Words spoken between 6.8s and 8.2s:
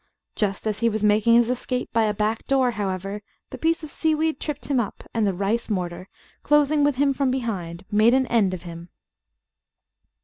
with him from behind, made